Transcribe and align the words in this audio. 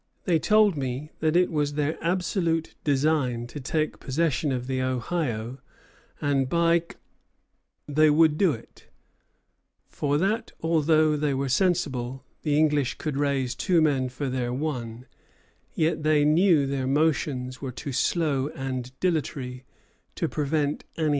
They 0.23 0.39
told 0.39 0.75
me 0.75 1.11
that 1.19 1.35
it 1.35 1.51
was 1.51 1.75
their 1.75 1.95
absolute 2.03 2.73
design 2.83 3.45
to 3.45 3.59
take 3.59 3.99
possession 3.99 4.51
of 4.51 4.65
the 4.65 4.81
Ohio, 4.81 5.59
and, 6.19 6.49
by 6.49 6.79
G, 6.79 6.85
they 7.87 8.09
would 8.09 8.35
do 8.35 8.51
it; 8.51 8.89
for 9.89 10.17
that 10.17 10.53
although 10.59 11.15
they 11.15 11.35
were 11.35 11.49
sensible 11.49 12.25
the 12.41 12.57
English 12.57 12.95
could 12.95 13.15
raise 13.15 13.53
two 13.53 13.79
men 13.79 14.09
for 14.09 14.27
their 14.27 14.51
one, 14.51 15.05
yet 15.75 16.01
they 16.01 16.25
knew 16.25 16.65
their 16.65 16.87
motions 16.87 17.61
were 17.61 17.71
too 17.71 17.91
slow 17.93 18.47
and 18.55 18.99
dilatory 18.99 19.65
to 20.15 20.27
prevent 20.27 20.61
any 20.63 20.69
undertaking 20.71 20.89
of 20.89 20.95
theirs." 20.95 21.09